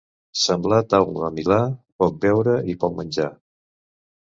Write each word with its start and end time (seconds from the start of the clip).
Semblar 0.43 0.79
taula 0.93 1.21
de 1.25 1.29
Milà: 1.35 1.59
poc 2.05 2.17
beure 2.25 2.57
i 2.75 2.79
poc 2.87 2.99
menjar. 3.03 3.31